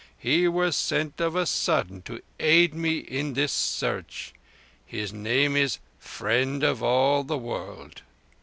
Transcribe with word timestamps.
He 0.17 0.47
was 0.47 0.75
sent 0.75 1.21
of 1.21 1.35
a 1.35 1.45
sudden 1.45 2.01
to 2.09 2.23
aid 2.39 2.73
me 2.73 2.97
in 2.97 3.33
this 3.33 3.51
search, 3.51 4.33
and 4.89 4.99
his 4.99 5.13
name 5.13 5.55
is 5.55 5.77
Friend 5.99 6.63
of 6.63 6.81
all 6.81 7.23
the 7.23 7.37
World." 7.37 8.01